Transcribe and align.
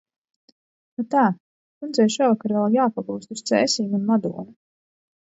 Atā, 1.01 1.25
kundzei 1.83 2.07
šovakar 2.15 2.53
vēl 2.59 2.77
jāpagūst 2.77 3.35
uz 3.35 3.43
Cēsīm 3.51 3.93
un 3.99 4.07
Madonu. 4.09 4.47